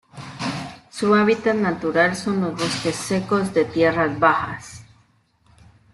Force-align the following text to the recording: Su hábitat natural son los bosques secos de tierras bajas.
Su 0.89 1.13
hábitat 1.13 1.57
natural 1.57 2.15
son 2.15 2.41
los 2.41 2.53
bosques 2.53 2.95
secos 2.95 3.53
de 3.53 3.65
tierras 3.65 4.17
bajas. 4.19 4.83